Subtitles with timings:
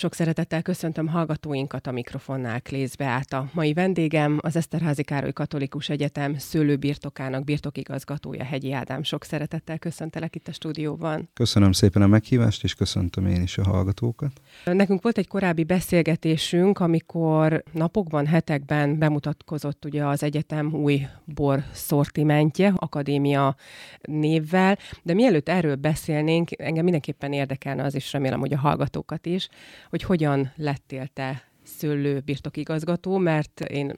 [0.00, 3.32] Sok szeretettel köszöntöm hallgatóinkat a mikrofonnál Klézbe át.
[3.32, 9.02] A mai vendégem az Eszterházi Károly Katolikus Egyetem szőlőbirtokának birtokigazgatója Hegyi Ádám.
[9.02, 11.28] Sok szeretettel köszöntelek itt a stúdióban.
[11.32, 14.32] Köszönöm szépen a meghívást, és köszöntöm én is a hallgatókat.
[14.64, 22.72] Nekünk volt egy korábbi beszélgetésünk, amikor napokban, hetekben bemutatkozott ugye az egyetem új bor szortimentje,
[22.76, 23.56] akadémia
[24.02, 29.48] névvel, de mielőtt erről beszélnénk, engem mindenképpen érdekelne az is, remélem, hogy a hallgatókat is,
[29.90, 33.92] hogy hogyan lettél te szőlő birtokigazgató, mert én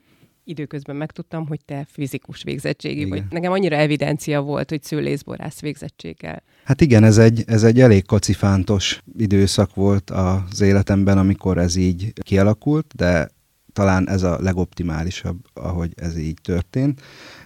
[0.45, 3.23] időközben megtudtam, hogy te fizikus végzettségi vagy.
[3.31, 6.43] Nekem annyira evidencia volt, hogy szőlészborász végzettséggel.
[6.65, 12.13] Hát igen, ez egy, ez egy elég kacifántos időszak volt az életemben, amikor ez így
[12.23, 13.31] kialakult, de
[13.73, 17.01] talán ez a legoptimálisabb, ahogy ez így történt.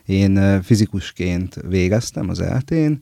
[0.07, 3.01] Én fizikusként végeztem az eltén,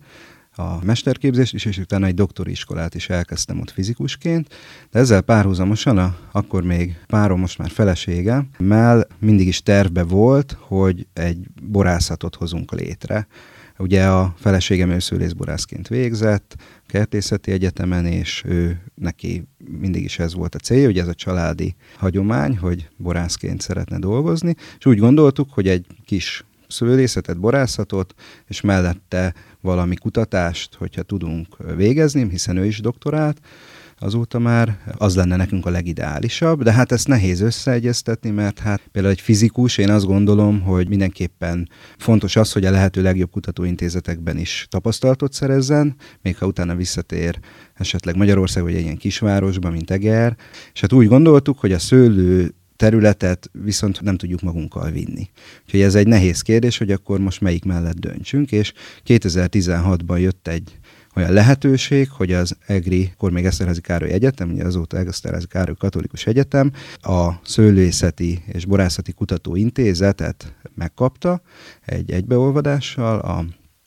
[0.57, 4.55] a mesterképzést is, és utána egy doktori iskolát is elkezdtem ott fizikusként,
[4.91, 10.57] de ezzel párhuzamosan, a, akkor még párom, most már felesége, mell mindig is tervbe volt,
[10.61, 13.27] hogy egy borászatot hozunk létre.
[13.79, 16.57] Ugye a feleségem őszülészborászként végzett,
[16.87, 19.45] kertészeti egyetemen, és ő neki
[19.81, 24.55] mindig is ez volt a célja, hogy ez a családi hagyomány, hogy borászként szeretne dolgozni,
[24.79, 28.15] és úgy gondoltuk, hogy egy kis szőlészetet, borászatot,
[28.47, 29.35] és mellette
[29.65, 33.41] valami kutatást, hogyha tudunk végezni, hiszen ő is doktorált,
[33.99, 39.15] azóta már az lenne nekünk a legideálisabb, de hát ezt nehéz összeegyeztetni, mert hát például
[39.15, 44.67] egy fizikus, én azt gondolom, hogy mindenképpen fontos az, hogy a lehető legjobb kutatóintézetekben is
[44.71, 47.39] tapasztalatot szerezzen, még ha utána visszatér
[47.75, 50.37] esetleg Magyarország vagy egy ilyen kisvárosba, mint Eger,
[50.73, 55.31] és hát úgy gondoltuk, hogy a szőlő területet viszont nem tudjuk magunkkal vinni.
[55.65, 58.73] Úgyhogy ez egy nehéz kérdés, hogy akkor most melyik mellett döntsünk, és
[59.07, 60.79] 2016-ban jött egy
[61.17, 66.27] olyan lehetőség, hogy az EGRI, akkor még Eszterházi Károly Egyetem, ugye azóta Eszterházi Károly Katolikus
[66.27, 71.43] Egyetem, a Szőlőszeti és Borászati Kutatóintézetet megkapta
[71.85, 73.45] egy egybeolvadással a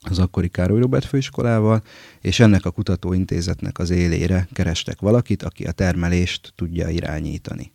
[0.10, 1.82] az akkori Károly Robert főiskolával,
[2.22, 7.72] és ennek a kutatóintézetnek az élére kerestek valakit, aki a termelést tudja irányítani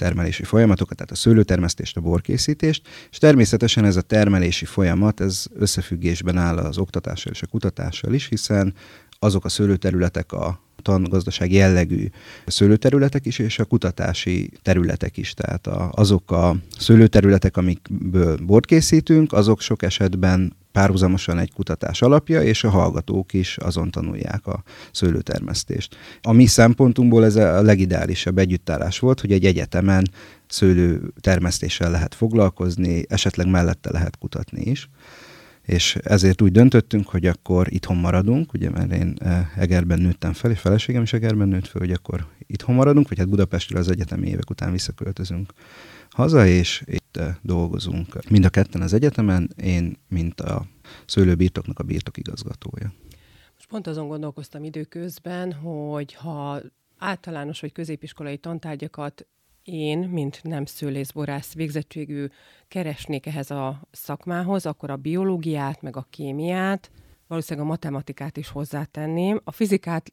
[0.00, 6.36] termelési folyamatokat, tehát a szőlőtermesztést, a borkészítést, és természetesen ez a termelési folyamat, ez összefüggésben
[6.36, 8.74] áll az oktatással és a kutatással is, hiszen
[9.18, 12.08] azok a szőlőterületek a tangazdasági jellegű
[12.46, 15.34] szőlőterületek is, és a kutatási területek is.
[15.34, 22.42] Tehát a, azok a szőlőterületek, amikből bort készítünk, azok sok esetben párhuzamosan egy kutatás alapja,
[22.42, 25.96] és a hallgatók is azon tanulják a szőlőtermesztést.
[26.22, 30.10] A mi szempontunkból ez a legideálisabb együttállás volt, hogy egy egyetemen
[30.46, 34.88] szőlőtermesztéssel lehet foglalkozni, esetleg mellette lehet kutatni is
[35.70, 40.50] és ezért úgy döntöttünk, hogy akkor itthon maradunk, ugye mert én eh, Egerben nőttem fel,
[40.50, 44.28] és feleségem is Egerben nőtt fel, hogy akkor itthon maradunk, vagy hát Budapestről az egyetemi
[44.28, 45.52] évek után visszaköltözünk
[46.10, 48.30] haza, és itt eh, dolgozunk.
[48.30, 50.66] Mind a ketten az egyetemen, én, mint a
[51.06, 52.92] szőlőbirtoknak a birtokigazgatója.
[53.54, 56.60] Most pont azon gondolkoztam időközben, hogy ha
[56.98, 59.26] általános vagy középiskolai tantárgyakat
[59.62, 62.26] én, mint nem szőlészborász végzettségű
[62.68, 66.90] keresnék ehhez a szakmához, akkor a biológiát, meg a kémiát,
[67.26, 69.40] valószínűleg a matematikát is hozzátenném.
[69.44, 70.10] A fizikát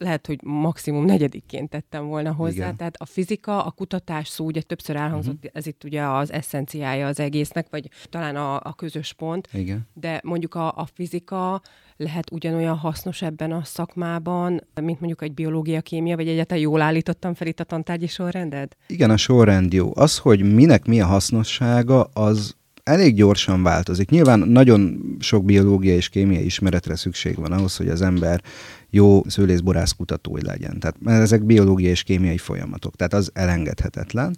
[0.00, 2.64] lehet, hogy maximum negyedikként tettem volna hozzá.
[2.64, 2.76] Igen.
[2.76, 5.50] Tehát a fizika, a kutatás szó ugye többször elhangzott, uh-huh.
[5.52, 9.48] ez itt ugye az eszenciája az egésznek, vagy talán a, a közös pont.
[9.52, 9.88] Igen.
[9.92, 11.62] De mondjuk a, a fizika
[11.96, 17.34] lehet ugyanolyan hasznos ebben a szakmában, mint mondjuk egy biológia, kémia, vagy egyáltalán jól állítottam
[17.34, 18.76] fel itt a tantárgyi sorrendet?
[18.86, 19.90] Igen, a sorrend jó.
[19.94, 22.58] Az, hogy minek mi a hasznossága, az
[22.90, 24.10] elég gyorsan változik.
[24.10, 28.42] Nyilván nagyon sok biológia és kémia ismeretre szükség van ahhoz, hogy az ember
[28.90, 30.80] jó szőlészborász kutatói legyen.
[30.80, 34.36] Tehát mert ezek biológiai és kémiai folyamatok, tehát az elengedhetetlen.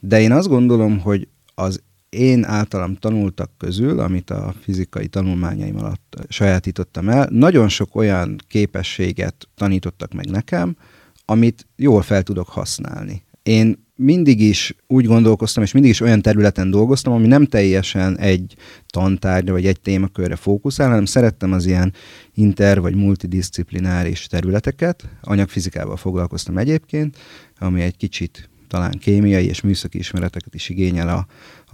[0.00, 6.16] De én azt gondolom, hogy az én általam tanultak közül, amit a fizikai tanulmányaim alatt
[6.28, 10.76] sajátítottam el, nagyon sok olyan képességet tanítottak meg nekem,
[11.24, 13.22] amit jól fel tudok használni.
[13.42, 18.54] Én mindig is úgy gondolkoztam, és mindig is olyan területen dolgoztam, ami nem teljesen egy
[18.86, 21.92] tantárgyra vagy egy témakörre fókuszál, hanem szerettem az ilyen
[22.34, 25.08] inter- vagy multidisciplináris területeket.
[25.20, 27.16] Anyagfizikával foglalkoztam egyébként,
[27.58, 31.26] ami egy kicsit talán kémiai és műszaki ismereteket is igényel a,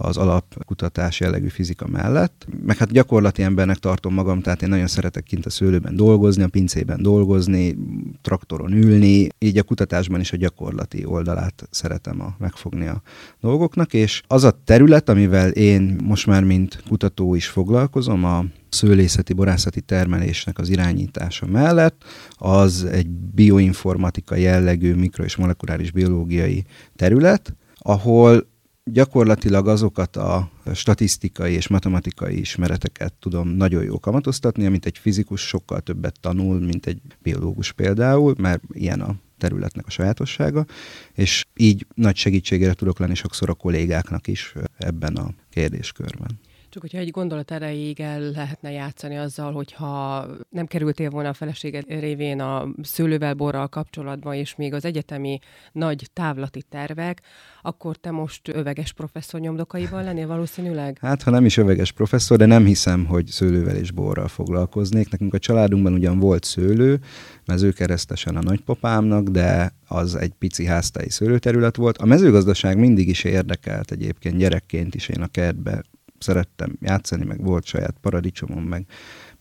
[0.03, 2.47] az alapkutatás jellegű fizika mellett.
[2.65, 6.47] Meg hát gyakorlati embernek tartom magam, tehát én nagyon szeretek kint a szőlőben dolgozni, a
[6.47, 7.77] pincében dolgozni,
[8.21, 13.01] traktoron ülni, így a kutatásban is a gyakorlati oldalát szeretem a, megfogni a
[13.39, 19.33] dolgoknak, és az a terület, amivel én most már mint kutató is foglalkozom, a szőlészeti,
[19.33, 26.63] borászati termelésnek az irányítása mellett, az egy bioinformatika jellegű mikro- és molekuláris biológiai
[26.95, 28.49] terület, ahol
[28.83, 35.79] gyakorlatilag azokat a statisztikai és matematikai ismereteket tudom nagyon jól kamatoztatni, amit egy fizikus sokkal
[35.79, 40.65] többet tanul, mint egy biológus például, mert ilyen a területnek a sajátossága,
[41.13, 46.39] és így nagy segítségére tudok lenni sokszor a kollégáknak is ebben a kérdéskörben.
[46.71, 51.85] Csak hogyha egy gondolat erejéig el lehetne játszani azzal, hogyha nem kerültél volna a feleséged
[51.87, 55.39] révén a szőlővel, borral kapcsolatban, és még az egyetemi
[55.71, 57.21] nagy távlati tervek,
[57.61, 60.97] akkor te most öveges professzor nyomdokaival lennél valószínűleg?
[61.01, 65.09] Hát, ha nem is öveges professzor, de nem hiszem, hogy szőlővel és borral foglalkoznék.
[65.09, 66.99] Nekünk a családunkban ugyan volt szőlő,
[67.45, 71.97] mezőkeresztesen a nagypapámnak, de az egy pici háztai szőlőterület volt.
[71.97, 75.83] A mezőgazdaság mindig is érdekelt egyébként gyerekként is én a kertbe
[76.21, 78.85] szerettem játszani, meg volt saját paradicsomom, meg,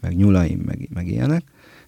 [0.01, 1.43] meg nyulaim, meg, meg ilyenek.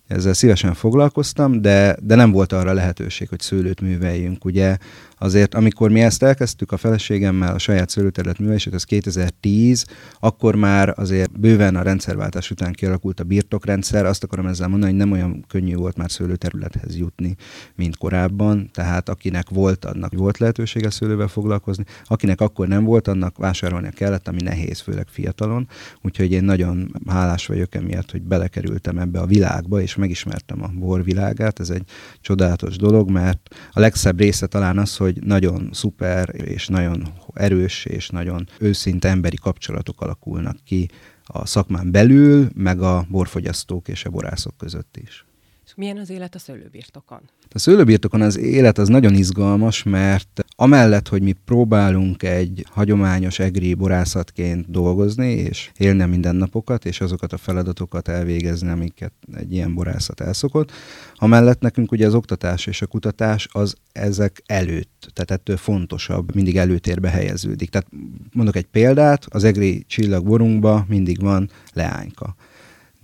[0.07, 4.45] Ezzel szívesen foglalkoztam, de, de nem volt arra lehetőség, hogy szőlőt műveljünk.
[4.45, 4.77] Ugye
[5.23, 9.85] azért amikor mi ezt elkezdtük a feleségemmel, a saját szőlőterület művelését, az 2010,
[10.21, 14.07] akkor már azért bőven a rendszerváltás után kialakult a birtokrendszer.
[14.07, 17.35] Azt akarom ezzel mondani, hogy nem olyan könnyű volt már szőlőterülethez jutni,
[17.75, 18.71] mint korábban.
[18.73, 24.29] Tehát akinek volt, annak volt lehetősége szőlővel foglalkozni, akinek akkor nem volt, annak vásárolnia kellett,
[24.29, 25.69] ami nehéz, főleg fiatalon.
[26.01, 31.61] Úgyhogy én nagyon hálás vagyok emiatt, hogy belekerültem ebbe a világba, és megismertem a borvilágát.
[31.61, 31.85] Ez egy
[32.21, 37.85] csodálatos dolog, mert a legszebb része talán az, hogy hogy nagyon szuper és nagyon erős
[37.85, 40.89] és nagyon őszinte emberi kapcsolatok alakulnak ki
[41.25, 45.25] a szakmán belül, meg a borfogyasztók és a borászok között is.
[45.67, 47.21] És milyen az élet a szőlőbirtokon?
[47.51, 53.75] A szőlőbirtokon az élet az nagyon izgalmas, mert amellett, hogy mi próbálunk egy hagyományos egri
[53.75, 60.73] borászatként dolgozni, és élni mindennapokat, és azokat a feladatokat elvégezni, amiket egy ilyen borászat elszokott,
[61.15, 66.57] amellett nekünk ugye az oktatás és a kutatás az ezek előtt, tehát ettől fontosabb, mindig
[66.57, 67.71] előtérbe helyeződik.
[67.71, 67.89] Tehát
[68.33, 72.35] mondok egy példát, az egri csillagborunkban mindig van leányka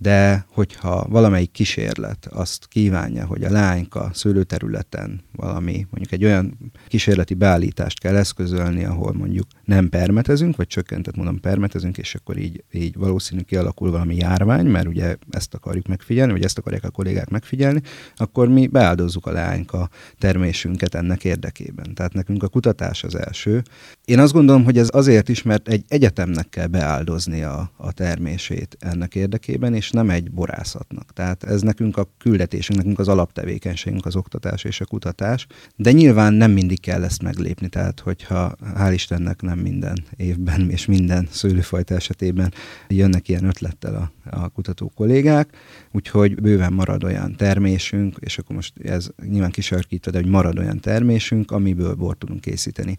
[0.01, 7.33] de hogyha valamelyik kísérlet azt kívánja, hogy a lányka szőlőterületen valami, mondjuk egy olyan kísérleti
[7.33, 12.95] beállítást kell eszközölni, ahol mondjuk nem permetezünk, vagy csökkentett mondom permetezünk, és akkor így, így
[12.95, 17.81] valószínű kialakul valami járvány, mert ugye ezt akarjuk megfigyelni, vagy ezt akarják a kollégák megfigyelni,
[18.15, 21.93] akkor mi beáldozzuk a lányka termésünket ennek érdekében.
[21.93, 23.61] Tehát nekünk a kutatás az első.
[24.05, 28.77] Én azt gondolom, hogy ez azért is, mert egy egyetemnek kell beáldozni a, a termését
[28.79, 31.13] ennek érdekében, és nem egy borászatnak.
[31.13, 36.33] Tehát ez nekünk a küldetésünk, nekünk az alaptevékenységünk az oktatás és a kutatás, de nyilván
[36.33, 41.95] nem mindig kell ezt meglépni, tehát hogyha hál' Istennek nem minden évben és minden szőlőfajta
[41.95, 42.53] esetében
[42.87, 45.49] jönnek ilyen ötlettel a, a kutató kollégák,
[45.91, 50.79] úgyhogy bőven marad olyan termésünk, és akkor most ez nyilván kisarkítva, de hogy marad olyan
[50.79, 52.97] termésünk, amiből bort tudunk készíteni.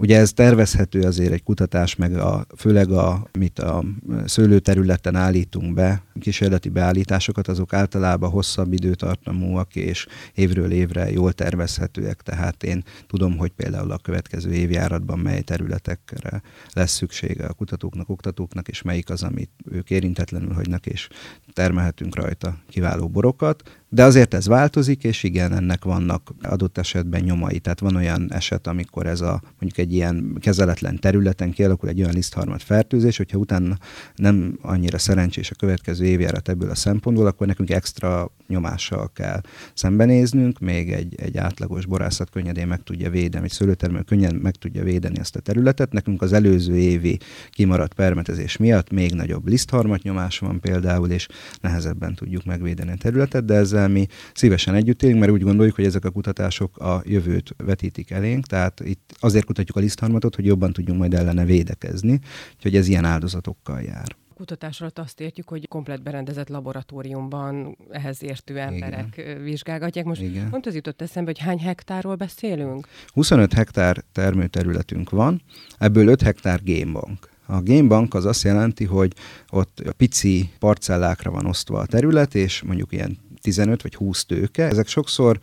[0.00, 3.84] Ugye ez tervezhető azért egy kutatás, meg a, főleg a, mit a
[4.24, 12.62] szőlőterületen állítunk be, kísérleti beállításokat, azok általában hosszabb időtartamúak és évről évre jól tervezhetőek, tehát
[12.62, 16.42] én tudom, hogy például a következő évjáratban mely területekre
[16.72, 21.08] lesz szüksége a kutatóknak, oktatóknak, és melyik az, amit ők érintetlenül hagynak, és
[21.52, 27.58] termelhetünk rajta kiváló borokat, de azért ez változik, és igen, ennek vannak adott esetben nyomai.
[27.58, 32.12] Tehát van olyan eset, amikor ez a mondjuk egy ilyen kezeletlen területen kialakul egy olyan
[32.12, 33.78] lisztharmat fertőzés, hogyha utána
[34.14, 39.40] nem annyira szerencsés a következő évjárat ebből a szempontból, akkor nekünk extra nyomással kell
[39.74, 44.82] szembenéznünk, még egy, egy átlagos borászat könnyedén meg tudja védeni, egy szőlőtermelő könnyen meg tudja
[44.82, 45.92] védeni ezt a területet.
[45.92, 47.18] Nekünk az előző évi
[47.50, 51.28] kimaradt permetezés miatt még nagyobb lisztharmat nyomás van például, és
[51.60, 55.84] nehezebben tudjuk megvédeni a területet, de ezzel mi szívesen együtt élünk, mert úgy gondoljuk, hogy
[55.84, 60.72] ezek a kutatások a jövőt vetítik elénk, tehát itt azért kutatjuk a lisztharmatot, hogy jobban
[60.72, 62.20] tudjunk majd ellene védekezni,
[62.56, 68.58] úgyhogy ez ilyen áldozatokkal jár kutatás alatt azt értjük, hogy komplet berendezett laboratóriumban ehhez értő
[68.58, 69.42] emberek Igen.
[69.42, 70.04] vizsgálgatják.
[70.04, 70.50] Most Igen.
[70.50, 72.86] pont az jutott eszembe, hogy hány hektárról beszélünk?
[73.12, 75.42] 25 hektár termőterületünk van,
[75.78, 77.29] ebből 5 hektár gémbank.
[77.50, 79.12] A Gamebank az azt jelenti, hogy
[79.50, 84.64] ott pici parcellákra van osztva a terület, és mondjuk ilyen 15 vagy 20 tőke.
[84.64, 85.38] Ezek sokszor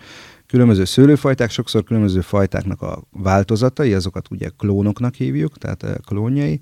[0.48, 6.60] különböző szőlőfajták, sokszor különböző fajtáknak a változatai, azokat ugye klónoknak hívjuk, tehát eh, klónjai,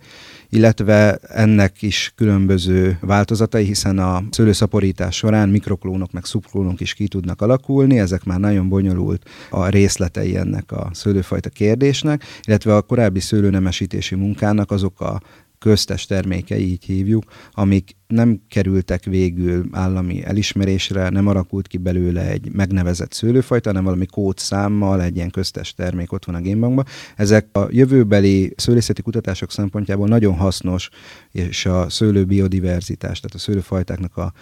[0.49, 7.41] illetve ennek is különböző változatai, hiszen a szőlőszaporítás során mikroklónok meg szubklónok is ki tudnak
[7.41, 14.15] alakulni, ezek már nagyon bonyolult a részletei ennek a szőlőfajta kérdésnek, illetve a korábbi szőlőnemesítési
[14.15, 15.21] munkának azok a
[15.65, 22.51] köztes termékei, így hívjuk, amik nem kerültek végül állami elismerésre, nem alakult ki belőle egy
[22.51, 26.85] megnevezett szőlőfajta, hanem valami kódszámmal egy ilyen köztes termék ott van a génbankban.
[27.15, 30.89] Ezek a jövőbeli szőlészeti kutatások szempontjából nagyon hasznos,
[31.31, 34.33] és a szőlő biodiverzitás, tehát a szőlőfajtáknak a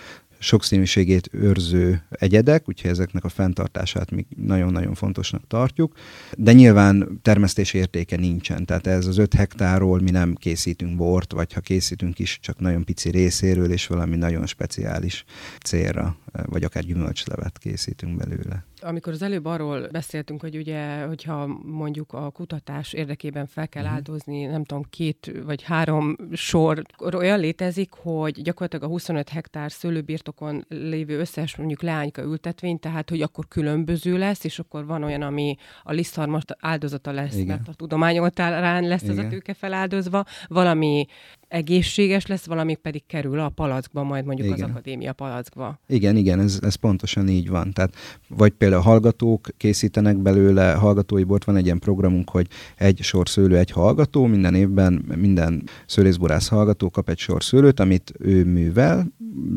[0.44, 5.96] sokszínűségét őrző egyedek, úgyhogy ezeknek a fenntartását mi nagyon-nagyon fontosnak tartjuk,
[6.38, 11.54] de nyilván termesztési értéke nincsen, tehát ez az 5 hektárról mi nem készítünk bort, vagy
[11.54, 15.24] ha készítünk is, csak nagyon pici részéről, és valami nagyon speciális
[15.64, 18.66] célra, vagy akár gyümölcslevet készítünk belőle.
[18.84, 23.98] Amikor az előbb arról beszéltünk, hogy ugye, hogyha mondjuk a kutatás érdekében fel kell uh-huh.
[23.98, 26.82] áldozni, nem tudom, két vagy három sor,
[27.16, 33.22] olyan létezik, hogy gyakorlatilag a 25 hektár szőlőbirtokon lévő összes mondjuk leányka ültetvény, tehát hogy
[33.22, 37.48] akkor különböző lesz, és akkor van olyan, ami a lisztharmas áldozata lesz, Igen.
[37.48, 39.18] mert a tudomány oltárán lesz Igen.
[39.18, 41.06] az a tőke feláldozva, valami
[41.54, 44.64] egészséges lesz, valami pedig kerül a palackba, majd mondjuk igen.
[44.64, 45.80] az akadémia palackba.
[45.88, 47.74] Igen, igen, ez, ez pontosan így van.
[47.74, 47.96] Tehát
[48.28, 53.58] vagy például hallgatók készítenek belőle hallgatói bort, van egy ilyen programunk, hogy egy sor szőlő,
[53.58, 59.08] egy hallgató, minden évben minden szőlészborász hallgató kap egy sor szőlőt, amit ő művel,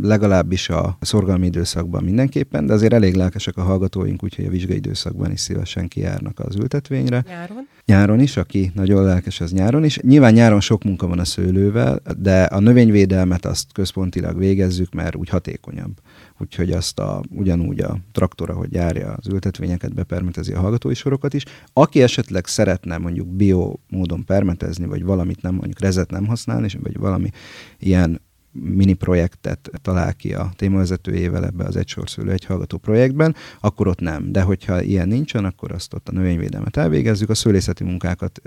[0.03, 5.31] legalábbis a szorgalmi időszakban mindenképpen, de azért elég lelkesek a hallgatóink, úgyhogy a vizsgai időszakban
[5.33, 7.25] is szívesen kijárnak az ültetvényre.
[7.27, 7.69] Nyáron?
[7.85, 9.99] Nyáron is, aki nagyon lelkes, az nyáron is.
[9.99, 11.86] Nyilván nyáron sok munka van a szőlővel,
[12.19, 16.01] de a növényvédelmet azt központilag végezzük, mert úgy hatékonyabb.
[16.39, 21.45] Úgyhogy azt a, ugyanúgy a traktora, hogy járja az ültetvényeket, bepermetezi a hallgatói sorokat is.
[21.73, 26.99] Aki esetleg szeretne mondjuk bio módon permetezni, vagy valamit nem, mondjuk rezet nem használni, vagy
[26.99, 27.31] valami
[27.79, 28.21] ilyen
[28.63, 34.01] mini projektet talál ki a témavezetőjével ebbe az egy sorszülő, egy hallgató projektben, akkor ott
[34.01, 34.33] nem.
[34.33, 38.41] De hogyha ilyen nincsen, akkor azt ott a növényvédelmet elvégezzük, a szőlészeti munkákat,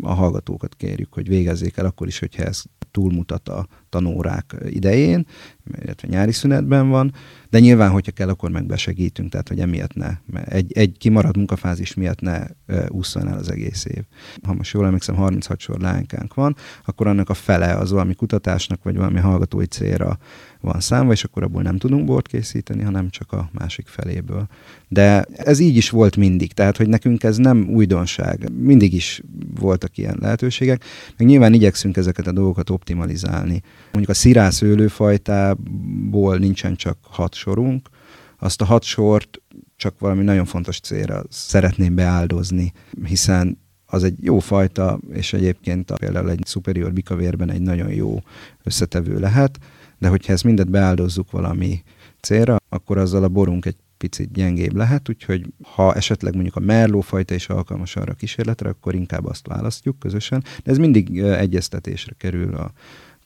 [0.00, 5.26] a hallgatókat kérjük, hogy végezzék el, akkor is, hogyha ez túlmutat a tanórák idején,
[5.82, 7.12] illetve nyári szünetben van,
[7.50, 10.10] de nyilván, hogyha kell, akkor meg besegítünk, tehát hogy emiatt ne,
[10.44, 12.46] egy, egy kimaradt munkafázis miatt ne
[12.88, 14.02] ússzon el az egész év.
[14.42, 18.82] Ha most jól emlékszem, 36 sor lánykánk van, akkor annak a fele az valami kutatásnak,
[18.82, 20.18] vagy valami hallgatói célra
[20.72, 24.46] van számva, és akkor abból nem tudunk bort készíteni, hanem csak a másik feléből.
[24.88, 28.50] De ez így is volt mindig, tehát hogy nekünk ez nem újdonság.
[28.52, 29.22] Mindig is
[29.60, 30.84] voltak ilyen lehetőségek,
[31.16, 33.62] meg nyilván igyekszünk ezeket a dolgokat optimalizálni.
[33.92, 37.88] Mondjuk a szirász őlőfajtából nincsen csak hat sorunk,
[38.38, 39.40] azt a hat sort
[39.76, 42.72] csak valami nagyon fontos célra szeretném beáldozni,
[43.04, 48.22] hiszen az egy jó fajta, és egyébként a, például egy superior bikavérben egy nagyon jó
[48.62, 49.58] összetevő lehet,
[49.98, 51.82] de hogyha ezt mindet beáldozzuk valami
[52.20, 57.00] célra, akkor azzal a borunk egy picit gyengébb lehet, úgyhogy ha esetleg mondjuk a merló
[57.00, 60.44] fajta is alkalmas arra a kísérletre, akkor inkább azt választjuk közösen.
[60.64, 62.72] De ez mindig egyeztetésre kerül a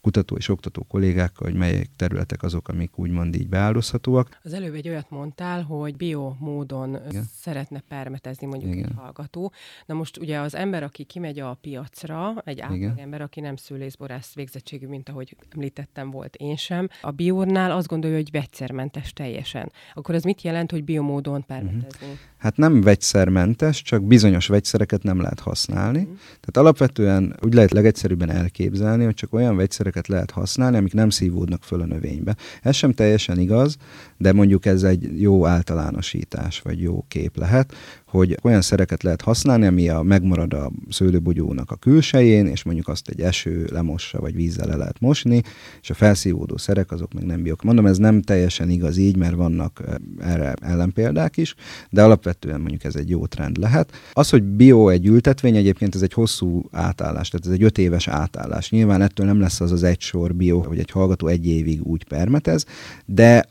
[0.01, 4.39] kutató és oktató kollégákkal, hogy melyek területek azok, amik úgymond így beáldozhatóak.
[4.43, 7.25] Az előbb egy olyat mondtál, hogy bio módon Igen.
[7.33, 8.85] szeretne permetezni mondjuk Igen.
[8.85, 9.53] egy hallgató.
[9.87, 14.35] Na most ugye az ember, aki kimegy a piacra, egy átlag ember, aki nem szőlészborász
[14.35, 19.73] végzettségű, mint ahogy említettem, volt én sem, a biónál azt gondolja, hogy vegyszermentes teljesen.
[19.95, 22.07] Akkor ez mit jelent, hogy biomódon permetezni?
[22.07, 22.19] Uh-huh.
[22.41, 25.99] Hát nem vegyszermentes, csak bizonyos vegyszereket nem lehet használni.
[25.99, 26.17] Uh-huh.
[26.17, 31.11] Tehát alapvetően úgy lehet legegyszerűbben elképzelni, hogy csak olyan vegyszerek módszereket lehet használni, amik nem
[31.11, 32.37] szívódnak föl a növénybe.
[32.63, 33.77] Ez sem teljesen igaz,
[34.17, 37.75] de mondjuk ez egy jó általánosítás, vagy jó kép lehet,
[38.07, 43.09] hogy olyan szereket lehet használni, ami a megmarad a szőlőbogyónak a külsején, és mondjuk azt
[43.09, 45.43] egy eső lemossa, vagy vízzel le lehet mosni,
[45.81, 47.63] és a felszívódó szerek azok meg nem biok.
[47.63, 49.83] Mondom, ez nem teljesen igaz így, mert vannak
[50.19, 51.55] erre ellenpéldák is,
[51.91, 53.93] de alapvetően mondjuk ez egy jó trend lehet.
[54.13, 58.09] Az, hogy bio egy ültetvény, egyébként ez egy hosszú átállás, tehát ez egy öt éves
[58.09, 58.71] átállás.
[58.71, 62.05] Nyilván ettől nem lesz az az egy sor bio, hogy egy hallgató egy évig úgy
[62.05, 62.65] permetez,
[63.07, 63.49] de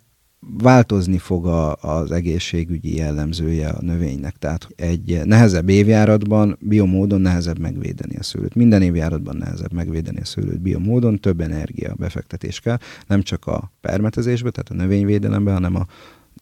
[0.57, 4.36] változni fog a, az egészségügyi jellemzője a növénynek.
[4.36, 8.55] Tehát egy nehezebb évjáratban biomódon nehezebb megvédeni a szőlőt.
[8.55, 14.50] Minden évjáratban nehezebb megvédeni a szőlőt biomódon, több energia befektetés kell, nem csak a permetezésbe,
[14.50, 15.86] tehát a növényvédelembe, hanem a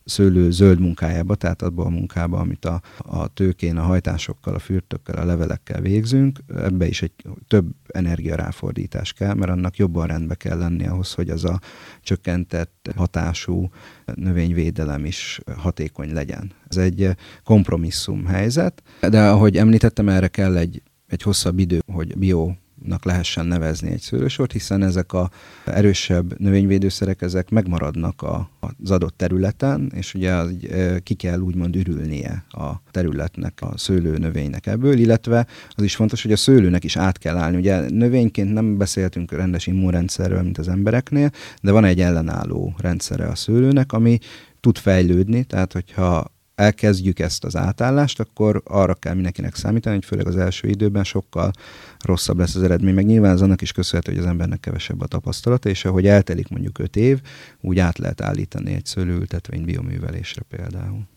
[0.07, 5.15] szőlő zöld munkájába, tehát abban a munkába, amit a, a tőkén, a hajtásokkal, a fürtökkel,
[5.15, 7.11] a levelekkel végzünk, ebbe is egy
[7.47, 11.59] több energiaráfordítás kell, mert annak jobban rendbe kell lenni ahhoz, hogy az a
[12.01, 13.69] csökkentett hatású
[14.15, 16.51] növényvédelem is hatékony legyen.
[16.67, 17.09] Ez egy
[17.43, 22.51] kompromisszum helyzet, de ahogy említettem, erre kell egy, egy hosszabb idő, hogy bio
[22.85, 25.29] nak lehessen nevezni egy szőlősort, hiszen ezek a
[25.65, 30.51] erősebb növényvédőszerek, ezek megmaradnak a, az adott területen, és ugye az,
[31.03, 36.37] ki kell úgymond ürülnie a területnek, a szőlőnövénynek ebből, illetve az is fontos, hogy a
[36.37, 37.57] szőlőnek is át kell állni.
[37.57, 41.31] Ugye növényként nem beszéltünk rendes immunrendszerről, mint az embereknél,
[41.61, 44.17] de van egy ellenálló rendszere a szőlőnek, ami
[44.59, 50.27] tud fejlődni, tehát hogyha elkezdjük ezt az átállást, akkor arra kell mindenkinek számítani, hogy főleg
[50.27, 51.51] az első időben sokkal
[51.99, 52.93] rosszabb lesz az eredmény.
[52.93, 56.47] Meg nyilván az annak is köszönhető, hogy az embernek kevesebb a tapasztalata, és ahogy eltelik
[56.47, 57.21] mondjuk öt év,
[57.61, 61.07] úgy át lehet állítani egy szőlőültetvény bioművelésre például.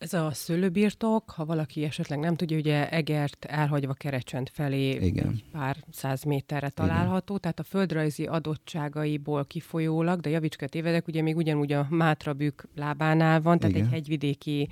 [0.00, 5.40] Ez a szőlőbirtok, ha valaki esetleg nem tudja, ugye Egert elhagyva Kerecsent felé Igen.
[5.52, 7.40] pár száz méterre található, Igen.
[7.40, 13.58] tehát a földrajzi adottságaiból kifolyólag, de javicskat évedek, ugye még ugyanúgy a Mátrabük lábánál van,
[13.58, 13.86] tehát Igen.
[13.86, 14.68] egy hegyvidéki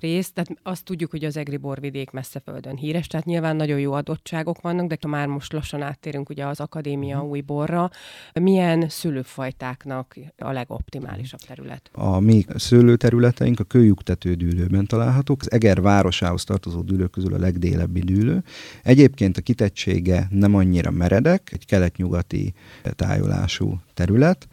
[0.00, 3.92] rész, tehát azt tudjuk, hogy az Egri borvidék messze földön híres, tehát nyilván nagyon jó
[3.92, 7.28] adottságok vannak, de ha már most lassan áttérünk ugye az akadémia mm.
[7.28, 7.90] új borra,
[8.32, 11.90] milyen szőlőfajtáknak a legoptimálisabb terület?
[11.92, 14.34] A mi szőlőterületeink a kőjuktető
[14.68, 18.44] dűlőben találhatók, az Eger városához tartozó dűlők közül a legdélebbi dűlő.
[18.82, 22.54] Egyébként a kitettsége nem annyira meredek, egy kelet-nyugati
[22.96, 24.48] tájolású terület,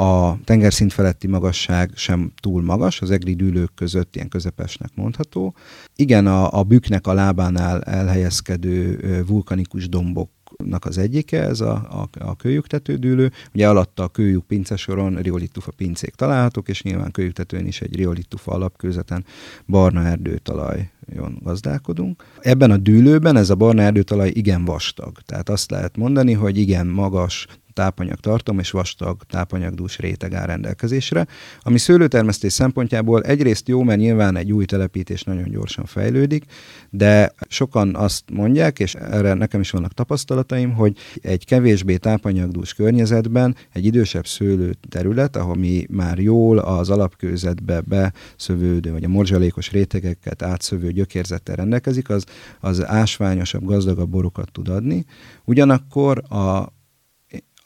[0.00, 5.54] a tengerszint feletti magasság sem túl magas, az egri dűlők között ilyen közepesnek mondható.
[5.96, 10.30] Igen, a, a büknek a lábánál elhelyezkedő vulkanikus dombok
[10.78, 13.32] az egyike, ez a, a, a kőjüktetődűlő.
[13.54, 19.24] Ugye alatta a kőjük pincesoron riolitufa pincék találhatók, és nyilván kőjüktetőn is egy riolitufa alapkőzeten
[19.66, 22.24] barna erdőtalajon gazdálkodunk.
[22.40, 25.18] Ebben a dűlőben ez a barna erdőtalaj igen vastag.
[25.26, 27.46] Tehát azt lehet mondani, hogy igen magas,
[27.78, 31.26] tápanyag tartom és vastag tápanyagdús réteg áll rendelkezésre,
[31.62, 36.44] ami szőlőtermesztés szempontjából egyrészt jó, mert nyilván egy új telepítés nagyon gyorsan fejlődik,
[36.90, 43.56] de sokan azt mondják, és erre nekem is vannak tapasztalataim, hogy egy kevésbé tápanyagdús környezetben
[43.72, 50.42] egy idősebb szőlő terület, ahol mi már jól az alapkőzetbe beszövődő, vagy a morzsalékos rétegeket
[50.42, 52.24] átszövő gyökérzettel rendelkezik, az,
[52.60, 55.04] az ásványosabb, gazdagabb borokat tud adni.
[55.44, 56.76] Ugyanakkor a,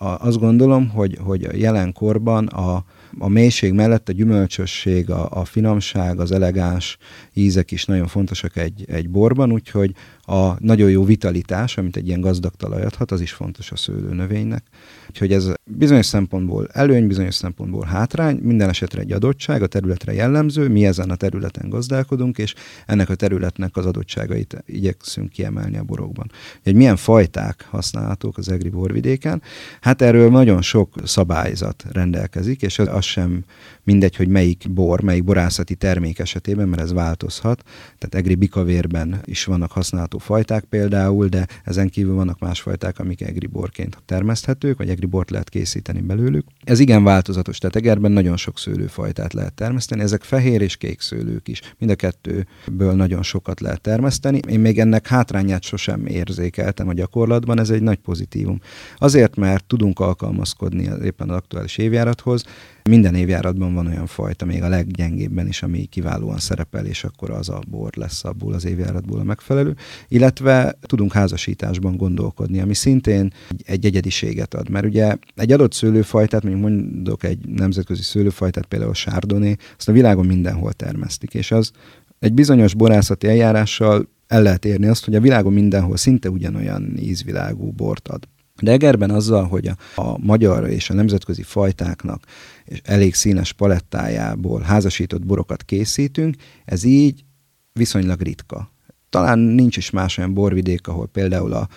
[0.02, 2.85] a, azt gondolom, hogy, hogy a jelenkorban a,
[3.18, 6.99] a mélység mellett a gyümölcsösség, a, a finomság, az elegáns
[7.32, 9.94] ízek is nagyon fontosak egy, egy borban, úgyhogy
[10.25, 14.65] a nagyon jó vitalitás, amit egy ilyen gazdag talaj adhat, az is fontos a szőlőnövénynek.
[15.08, 20.69] Úgyhogy ez bizonyos szempontból előny, bizonyos szempontból hátrány, minden esetre egy adottság, a területre jellemző,
[20.69, 22.54] mi ezen a területen gazdálkodunk, és
[22.87, 26.30] ennek a területnek az adottságait igyekszünk kiemelni a borokban.
[26.63, 29.43] Hogy milyen fajták használhatók az egri borvidéken?
[29.80, 33.45] Hát erről nagyon sok szabályzat rendelkezik, és az sem
[33.85, 37.63] mindegy, hogy melyik bor, melyik borászati termék esetében, mert ez változhat.
[37.99, 39.73] Tehát egri bikavérben is vannak
[40.13, 45.07] használható fajták például, de ezen kívül vannak más fajták, amik egri borként termeszthetők, vagy egri
[45.07, 46.47] bort lehet készíteni belőlük.
[46.65, 51.49] Ez igen változatos, tehát egerben nagyon sok szőlőfajtát lehet termeszteni, ezek fehér és kék szőlők
[51.49, 51.61] is.
[51.79, 54.41] Mind a kettőből nagyon sokat lehet termeszteni.
[54.49, 58.61] Én még ennek hátrányát sosem érzékeltem a gyakorlatban, ez egy nagy pozitívum.
[58.97, 62.45] Azért, mert tudunk alkalmazkodni éppen az aktuális évjárathoz,
[62.88, 67.49] minden évjáratban van olyan fajta, még a leggyengébben is, ami kiválóan szerepel, és akkor az
[67.49, 69.76] a bor lesz abból az évjáratból a megfelelő.
[70.08, 73.32] Illetve tudunk házasításban gondolkodni, ami szintén
[73.64, 74.68] egy egyediséget ad.
[74.68, 79.92] Mert ugye egy adott szőlőfajtát, mondjuk mondok egy nemzetközi szőlőfajtát, például a Chardonnay, azt a
[79.92, 81.71] világon mindenhol termesztik, és az
[82.18, 87.71] egy bizonyos borászati eljárással el lehet érni azt, hogy a világon mindenhol szinte ugyanolyan ízvilágú
[87.71, 88.28] bort ad.
[88.62, 92.23] De Egerben azzal, hogy a, a magyar és a nemzetközi fajtáknak
[92.65, 97.25] és elég színes palettájából házasított borokat készítünk, ez így
[97.73, 98.71] viszonylag ritka.
[99.11, 101.69] Talán nincs is más olyan borvidék, ahol például a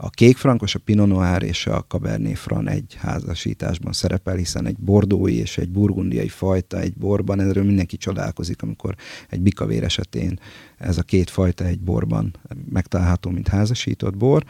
[0.00, 5.34] a kékfrankos, a Pinot Noir és a Cabernet Franc egy házasításban szerepel, hiszen egy bordói
[5.38, 8.94] és egy burgundiai fajta egy borban, erről mindenki csodálkozik, amikor
[9.28, 10.38] egy bikavér esetén
[10.76, 12.36] ez a két fajta egy borban
[12.70, 14.44] megtalálható, mint házasított bor.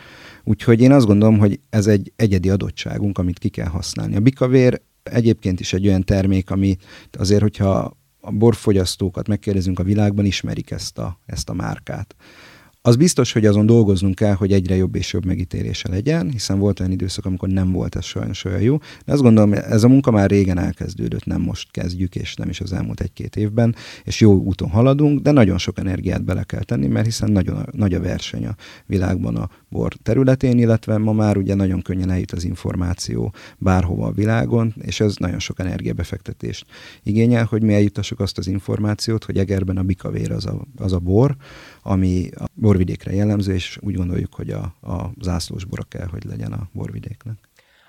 [0.44, 4.16] Úgyhogy én azt gondolom, hogy ez egy egyedi adottságunk, amit ki kell használni.
[4.16, 6.76] A bikavér egyébként is egy olyan termék, ami
[7.12, 12.16] azért, hogyha a borfogyasztókat megkérdezünk a világban, ismerik ezt a, ezt a márkát
[12.82, 16.80] Az biztos, hogy azon dolgoznunk kell, hogy egyre jobb és jobb megítélése legyen, hiszen volt
[16.80, 18.78] olyan időszak, amikor nem volt ez sajnos olyan jó.
[19.04, 22.60] De azt gondolom, ez a munka már régen elkezdődött, nem most kezdjük, és nem is
[22.60, 26.86] az elmúlt egy-két évben, és jó úton haladunk, de nagyon sok energiát bele kell tenni,
[26.86, 31.54] mert hiszen nagyon nagy a verseny a világban a bor területén, illetve ma már ugye
[31.54, 36.66] nagyon könnyen eljut az információ bárhova a világon, és ez nagyon sok energiabefektetést
[37.02, 40.98] igényel, hogy mi eljutassuk azt az információt, hogy Egerben a bikavér az a, az a
[40.98, 41.36] bor,
[41.82, 46.52] ami a borvidékre jellemző, és úgy gondoljuk, hogy a, a zászlós bora kell, hogy legyen
[46.52, 47.48] a borvidéknek.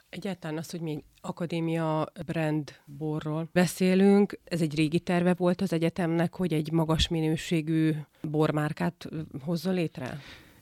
[0.10, 6.36] Egyáltalán az, hogy mi akadémia brand borról beszélünk, ez egy régi terve volt az egyetemnek,
[6.36, 9.10] hogy egy magas minőségű bormárkát
[9.42, 10.20] hozzon létre?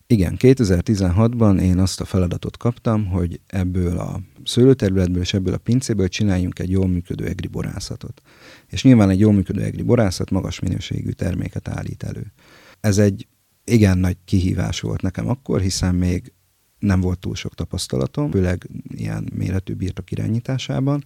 [0.10, 6.08] Igen, 2016-ban én azt a feladatot kaptam, hogy ebből a szőlőterületből és ebből a pincéből
[6.08, 8.22] csináljunk egy jól működő egri borászatot.
[8.68, 12.34] És nyilván egy jól működő egri borászat magas minőségű terméket állít elő.
[12.80, 13.28] Ez egy
[13.64, 16.34] igen nagy kihívás volt nekem akkor, hiszen még
[16.80, 21.04] nem volt túl sok tapasztalatom, főleg ilyen méretű birtok irányításában,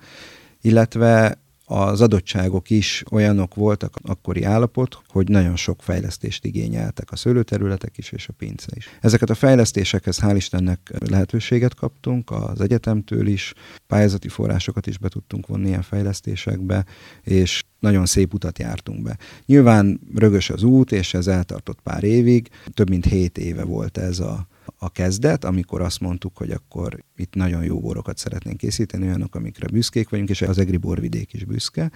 [0.61, 7.97] illetve az adottságok is olyanok voltak akkori állapot, hogy nagyon sok fejlesztést igényeltek a szőlőterületek
[7.97, 8.89] is és a pince is.
[9.01, 13.53] Ezeket a fejlesztésekhez hál' Istennek lehetőséget kaptunk az egyetemtől is,
[13.87, 16.85] pályázati forrásokat is be tudtunk vonni ilyen fejlesztésekbe,
[17.21, 19.17] és nagyon szép utat jártunk be.
[19.45, 24.19] Nyilván rögös az út, és ez eltartott pár évig, több mint hét éve volt ez
[24.19, 24.47] a
[24.83, 29.67] a kezdet, amikor azt mondtuk, hogy akkor itt nagyon jó borokat szeretnénk készíteni, olyanok, amikre
[29.67, 31.91] büszkék vagyunk, és az egri borvidék is büszke.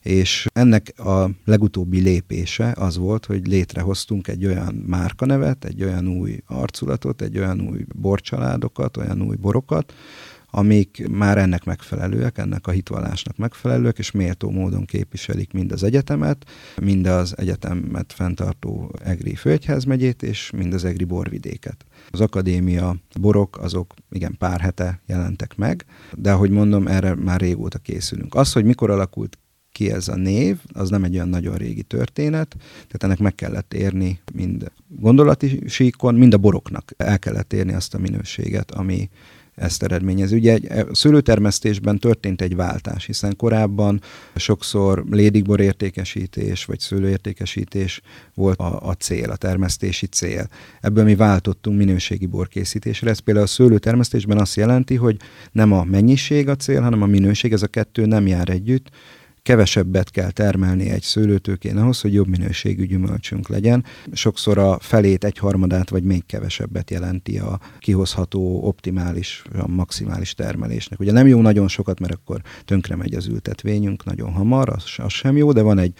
[0.00, 6.42] És ennek a legutóbbi lépése az volt, hogy létrehoztunk egy olyan márkanevet, egy olyan új
[6.46, 9.92] arculatot, egy olyan új borcsaládokat, olyan új borokat,
[10.56, 16.50] amik már ennek megfelelőek, ennek a hitvallásnak megfelelőek, és méltó módon képviselik mind az egyetemet,
[16.80, 21.84] mind az egyetemet fenntartó Egri Főegyházmegyét, és mind az Egri borvidéket.
[22.10, 27.78] Az akadémia borok azok igen pár hete jelentek meg, de ahogy mondom, erre már régóta
[27.78, 28.34] készülünk.
[28.34, 29.38] Az, hogy mikor alakult
[29.72, 33.74] ki ez a név, az nem egy olyan nagyon régi történet, tehát ennek meg kellett
[33.74, 39.08] érni mind gondolati síkon, mind a boroknak el kellett érni azt a minőséget, ami,
[39.54, 40.36] ezt eredményezi.
[40.36, 44.00] Ugye egy, a szőlőtermesztésben történt egy váltás, hiszen korábban
[44.34, 48.00] sokszor lédigbor értékesítés vagy szőlőértékesítés
[48.34, 50.48] volt a, a cél, a termesztési cél.
[50.80, 53.10] Ebből mi váltottunk minőségi borkészítésre.
[53.10, 55.16] Ez például a szőlőtermesztésben azt jelenti, hogy
[55.52, 58.90] nem a mennyiség a cél, hanem a minőség, ez a kettő nem jár együtt,
[59.44, 63.84] kevesebbet kell termelni egy szőlőtőkén ahhoz, hogy jobb minőségű gyümölcsünk legyen.
[64.12, 71.00] Sokszor a felét, egy harmadát vagy még kevesebbet jelenti a kihozható optimális, a maximális termelésnek.
[71.00, 75.12] Ugye nem jó nagyon sokat, mert akkor tönkre megy az ültetvényünk nagyon hamar, az, az
[75.12, 75.92] sem jó, de van egy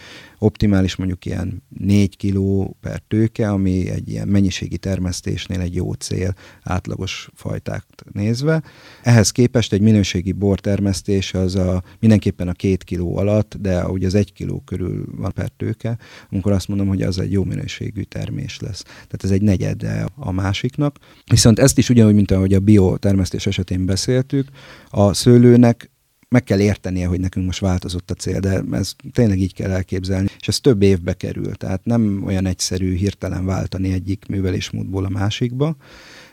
[0.45, 6.33] optimális mondjuk ilyen 4 kiló per tőke, ami egy ilyen mennyiségi termesztésnél egy jó cél
[6.63, 8.63] átlagos fajták nézve.
[9.03, 14.15] Ehhez képest egy minőségi bortermesztés az a, mindenképpen a két kiló alatt, de ugye az
[14.15, 15.97] egy kiló körül van per tőke,
[16.29, 18.83] amikor azt mondom, hogy az egy jó minőségű termés lesz.
[18.83, 20.97] Tehát ez egy negyede a másiknak.
[21.29, 24.47] Viszont ezt is ugyanúgy, mint ahogy a biotermesztés esetén beszéltük,
[24.89, 25.89] a szőlőnek
[26.29, 30.27] meg kell értenie, hogy nekünk most változott a cél, de ez tényleg így kell elképzelni,
[30.39, 35.75] és ez több évbe kerül, tehát nem olyan egyszerű hirtelen váltani egyik művelésmódból a másikba,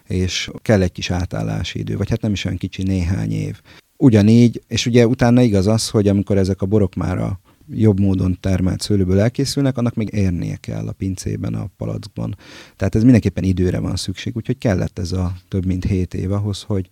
[0.07, 3.61] és kell egy kis átállási idő, vagy hát nem is olyan kicsi, néhány év.
[3.97, 8.39] Ugyanígy, és ugye utána igaz az, hogy amikor ezek a borok már a jobb módon
[8.41, 12.37] termelt szőlőből elkészülnek, annak még érnie kell a pincében, a palackban.
[12.77, 16.63] Tehát ez mindenképpen időre van szükség, úgyhogy kellett ez a több mint hét év ahhoz,
[16.63, 16.89] hogy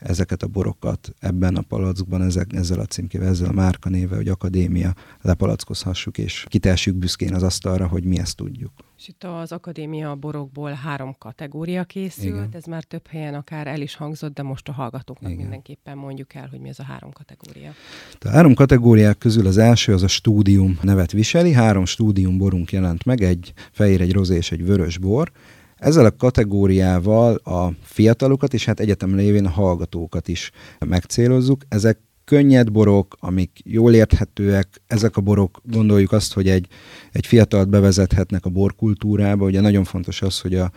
[0.00, 4.94] ezeket a borokat ebben a palackban, ezek, ezzel a címkével, ezzel a márkanével, hogy akadémia
[5.20, 8.72] lepalackozhassuk, és kitelsük büszkén az asztalra, hogy mi ezt tudjuk.
[8.98, 12.48] És itt az akadémia borokból három kategória készült, Igen.
[12.52, 15.42] ez már több helyen akár el is hangzott, de most a hallgatóknak Igen.
[15.42, 17.72] mindenképpen mondjuk el, hogy mi ez a három kategória.
[18.20, 23.04] A három kategóriák közül az első az a stúdium nevet viseli, három stúdium borunk jelent
[23.04, 25.32] meg, egy fehér, egy rozé és egy vörös bor.
[25.80, 31.62] Ezzel a kategóriával a fiatalokat és hát egyetem lévén a hallgatókat is megcélozzuk.
[31.68, 36.66] Ezek könnyed borok, amik jól érthetőek, ezek a borok gondoljuk azt, hogy egy,
[37.12, 39.44] egy fiatalt bevezethetnek a borkultúrába.
[39.44, 40.70] Ugye nagyon fontos az, hogy a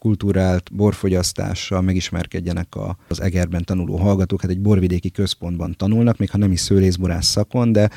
[0.00, 4.40] kulturált borfogyasztással megismerkedjenek a, az Egerben tanuló hallgatók.
[4.40, 7.90] Hát egy borvidéki központban tanulnak, még ha nem is szőlészborász szakon, de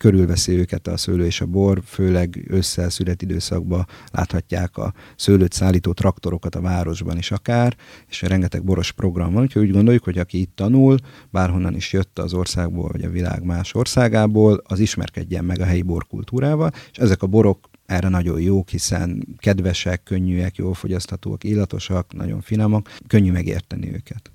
[0.00, 5.92] körülveszi őket a szőlő és a bor, főleg ősszel szület időszakban láthatják a szőlőt szállító
[5.92, 7.76] traktorokat a városban is akár,
[8.08, 10.96] és rengeteg boros program van, úgyhogy úgy gondoljuk, hogy aki itt tanul,
[11.30, 15.82] bárhonnan is jött az országból, vagy a világ más országából, az ismerkedjen meg a helyi
[15.82, 22.40] borkultúrával, és ezek a borok erre nagyon jók, hiszen kedvesek, könnyűek, jól fogyaszthatóak, illatosak, nagyon
[22.40, 24.30] finomak, könnyű megérteni őket.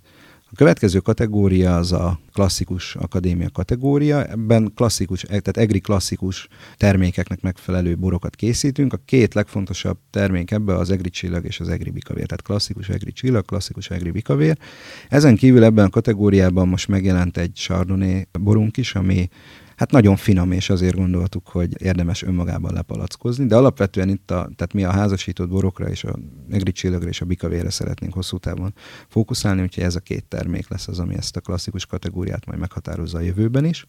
[0.55, 4.25] A következő kategória az a klasszikus akadémia kategória.
[4.25, 8.93] Ebben klasszikus, tehát egri klasszikus termékeknek megfelelő borokat készítünk.
[8.93, 12.25] A két legfontosabb termék ebbe az egri csillag és az egri bikavér.
[12.25, 14.57] Tehát klasszikus egri csillag, klasszikus egri bikavér.
[15.09, 19.29] Ezen kívül ebben a kategóriában most megjelent egy chardonnay borunk is, ami
[19.75, 24.73] hát nagyon finom, és azért gondoltuk, hogy érdemes önmagában lepalackozni, de alapvetően itt a, tehát
[24.73, 26.15] mi a házasított borokra és a
[26.47, 28.73] negri csillagra és a bikavére szeretnénk hosszú távon
[29.07, 33.17] fókuszálni, úgyhogy ez a két termék lesz az, ami ezt a klasszikus kategóriát majd meghatározza
[33.17, 33.87] a jövőben is.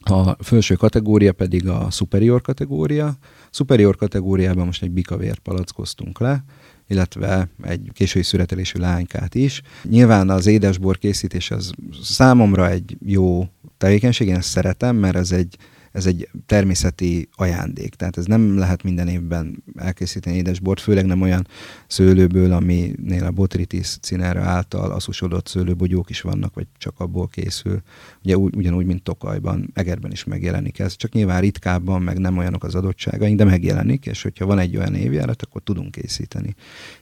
[0.00, 3.16] A felső kategória pedig a superior kategória.
[3.50, 6.44] Superior kategóriában most egy bikavért palackoztunk le,
[6.88, 9.62] illetve egy késői születelésű lánykát is.
[9.82, 15.56] Nyilván az édesbor készítés az számomra egy jó tevékenység, én ezt szeretem, mert ez egy
[15.96, 17.94] ez egy természeti ajándék.
[17.94, 21.46] Tehát ez nem lehet minden évben elkészíteni édesbort, főleg nem olyan
[21.86, 27.82] szőlőből, aminél a botritis cinára által aszusodott szőlőbogyók is vannak, vagy csak abból készül.
[28.24, 32.74] Ugye ugyanúgy, mint Tokajban, Egerben is megjelenik ez, csak nyilván ritkábban, meg nem olyanok az
[32.74, 36.54] adottságaink, de megjelenik, és hogyha van egy olyan évjárat, akkor tudunk készíteni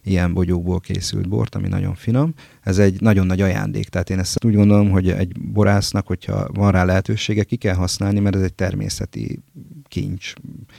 [0.03, 2.35] ilyen bogyókból készült bort, ami nagyon finom.
[2.61, 6.73] Ez egy nagyon nagy ajándék, tehát én ezt úgy gondolom, hogy egy borásznak, hogyha van
[6.73, 9.43] rá lehetősége, ki kell használni, mert ez egy természet természeti
[9.89, 10.33] kincs.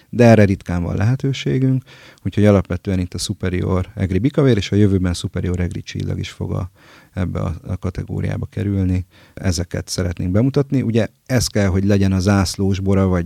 [0.09, 1.83] De erre ritkán van lehetőségünk,
[2.23, 6.53] úgyhogy alapvetően itt a Superior Egri Bikavér és a jövőben Superior Egri Csillag is fog
[6.53, 6.71] a
[7.15, 9.05] ebbe a, a kategóriába kerülni.
[9.33, 10.81] Ezeket szeretnénk bemutatni.
[10.81, 13.25] Ugye ez kell, hogy legyen a zászlós bora, vagy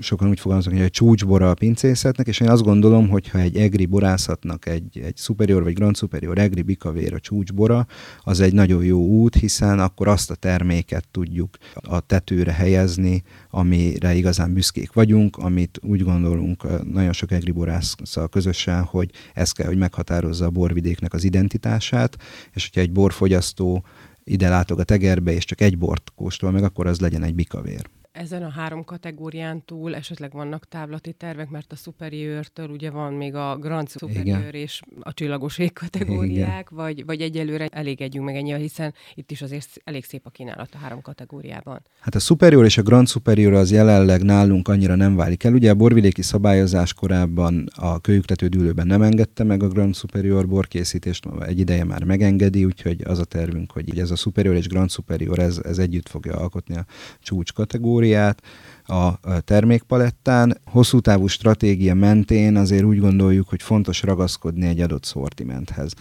[0.00, 3.56] sokan úgy fogalmaznak, hogy egy csúcsbora a pincészetnek, és én azt gondolom, hogy ha egy
[3.56, 7.86] egri borászatnak egy, egy superior vagy grand superior egri bikavér a csúcsbora,
[8.20, 14.14] az egy nagyon jó út, hiszen akkor azt a terméket tudjuk a tetőre helyezni, amire
[14.14, 19.78] igazán büszkék vagyunk, amit úgy gondolunk nagyon sok egri borászszal közösen, hogy ez kell, hogy
[19.78, 22.16] meghatározza a borvidéknek az identitását,
[22.54, 23.84] és hogyha egy borfolyamat fogyasztó
[24.24, 28.42] ide látogat Egerbe, és csak egy bort kóstol meg, akkor az legyen egy bikavér ezen
[28.42, 33.56] a három kategórián túl esetleg vannak távlati tervek, mert a Superior-től ugye van még a
[33.56, 39.42] Grand Superior és a csillagos kategóriák, vagy, vagy egyelőre elégedjünk meg ennyi, hiszen itt is
[39.42, 41.82] azért elég szép a kínálat a három kategóriában.
[42.00, 45.52] Hát a Superior és a Grand Superior az jelenleg nálunk annyira nem válik el.
[45.52, 51.26] Ugye a borvidéki szabályozás korábban a kölyüktető dűlőben nem engedte meg a Grand Superior borkészítést,
[51.46, 55.38] egy ideje már megengedi, úgyhogy az a tervünk, hogy ez a Superior és Grand Superior,
[55.38, 56.86] ez, ez együtt fogja alkotni a
[57.20, 58.42] csúcs kategóriát kategóriát
[58.88, 60.60] a termékpalettán.
[60.64, 65.92] Hosszú távú stratégia mentén azért úgy gondoljuk, hogy fontos ragaszkodni egy adott szortimenthez.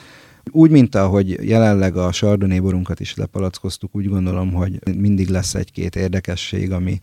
[0.52, 5.96] Úgy, mint ahogy jelenleg a Chardonnay borunkat is lepalackoztuk, úgy gondolom, hogy mindig lesz egy-két
[5.96, 7.00] érdekesség, ami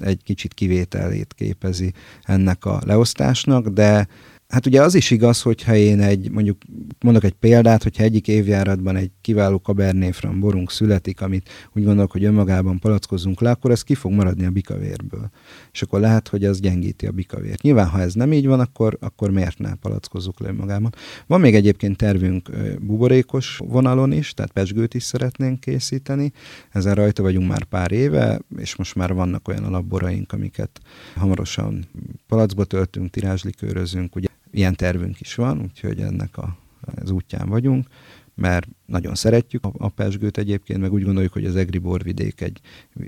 [0.00, 4.08] egy kicsit kivételét képezi ennek a leosztásnak, de
[4.52, 6.62] Hát ugye az is igaz, hogyha én egy, mondjuk
[7.00, 12.12] mondok egy példát, hogyha egyik évjáratban egy kiváló Cabernet Franc borunk születik, amit úgy gondolok,
[12.12, 15.30] hogy önmagában palackozunk le, akkor ez ki fog maradni a bikavérből.
[15.72, 17.62] És akkor lehet, hogy ez gyengíti a bikavért.
[17.62, 20.94] Nyilván, ha ez nem így van, akkor, akkor miért ne palackozzuk le önmagában.
[21.26, 26.32] Van még egyébként tervünk buborékos vonalon is, tehát pesgőt is szeretnénk készíteni.
[26.70, 30.80] Ezen rajta vagyunk már pár éve, és most már vannak olyan alapboraink, amiket
[31.14, 31.84] hamarosan
[32.26, 34.16] palacba töltünk, tirázslikőrözünk.
[34.16, 37.86] Ugye ilyen tervünk is van, úgyhogy ennek a, az útján vagyunk,
[38.34, 42.60] mert nagyon szeretjük a, a pesgőt egyébként, meg úgy gondoljuk, hogy az egri borvidék egy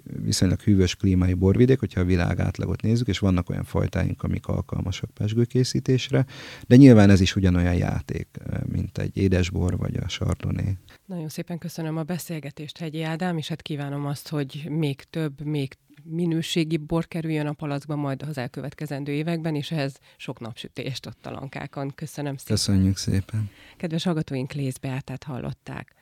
[0.04, 5.10] viszonylag hűvös klímai borvidék, hogyha a világ átlagot nézzük, és vannak olyan fajtáink, amik alkalmasak
[5.10, 6.26] pesgőkészítésre,
[6.66, 8.28] de nyilván ez is ugyanolyan játék,
[8.66, 10.78] mint egy édesbor vagy a sardoné.
[11.06, 15.76] Nagyon szépen köszönöm a beszélgetést, Hegyi Ádám, és hát kívánom azt, hogy még több, még
[16.04, 21.30] minőségi bor kerüljön a palacba majd az elkövetkezendő években, és ehhez sok napsütést ott a
[21.30, 21.92] lankákon.
[21.94, 22.56] Köszönöm szépen.
[22.56, 23.50] Köszönjük szépen.
[23.76, 25.94] Kedves hallgatóink, Lész Beátát hallották.